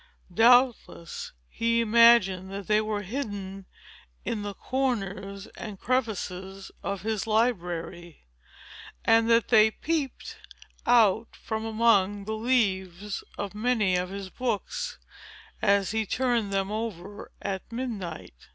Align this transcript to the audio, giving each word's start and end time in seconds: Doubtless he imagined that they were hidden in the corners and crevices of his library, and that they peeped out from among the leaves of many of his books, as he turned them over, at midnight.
Doubtless 0.33 1.31
he 1.47 1.79
imagined 1.79 2.51
that 2.51 2.65
they 2.65 2.81
were 2.81 3.03
hidden 3.03 3.67
in 4.25 4.41
the 4.41 4.55
corners 4.55 5.45
and 5.55 5.79
crevices 5.79 6.71
of 6.81 7.03
his 7.03 7.27
library, 7.27 8.25
and 9.05 9.29
that 9.29 9.49
they 9.49 9.69
peeped 9.69 10.39
out 10.87 11.35
from 11.35 11.65
among 11.65 12.25
the 12.25 12.33
leaves 12.33 13.23
of 13.37 13.53
many 13.53 13.95
of 13.95 14.09
his 14.09 14.31
books, 14.31 14.97
as 15.61 15.91
he 15.91 16.03
turned 16.07 16.51
them 16.51 16.71
over, 16.71 17.31
at 17.39 17.71
midnight. 17.71 18.47